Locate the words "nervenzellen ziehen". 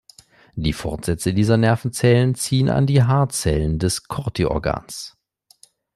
1.57-2.69